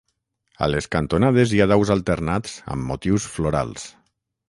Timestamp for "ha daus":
1.65-1.93